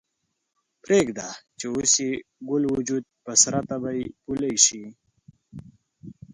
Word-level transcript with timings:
پریږده 0.83 1.27
چې 1.59 1.65
اوس 1.73 1.93
یې 2.05 2.11
ګل 2.47 2.63
وجود 2.75 3.03
په 3.23 3.31
سره 3.43 3.59
تبۍ 3.69 3.99
پولۍ 4.23 4.55
شي 4.65 4.83